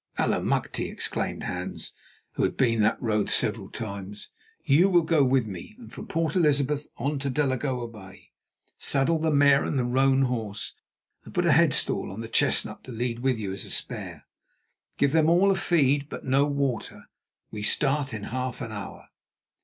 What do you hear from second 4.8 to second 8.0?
will go with me, and from Port Elizabeth on to Delagoa